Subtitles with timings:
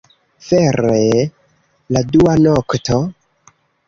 [0.45, 1.03] Vere...
[1.97, 2.99] la dua nokto?